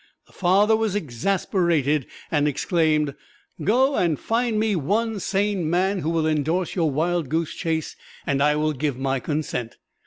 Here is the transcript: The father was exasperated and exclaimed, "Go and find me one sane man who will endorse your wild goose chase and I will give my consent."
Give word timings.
The 0.25 0.33
father 0.33 0.75
was 0.75 0.95
exasperated 0.95 2.07
and 2.31 2.47
exclaimed, 2.47 3.13
"Go 3.63 3.95
and 3.97 4.19
find 4.19 4.59
me 4.59 4.75
one 4.75 5.19
sane 5.19 5.69
man 5.69 5.99
who 5.99 6.09
will 6.09 6.25
endorse 6.25 6.73
your 6.75 6.89
wild 6.89 7.29
goose 7.29 7.53
chase 7.53 7.95
and 8.25 8.41
I 8.41 8.55
will 8.55 8.73
give 8.73 8.97
my 8.97 9.19
consent." 9.19 9.77